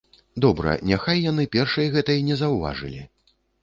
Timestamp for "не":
2.31-2.43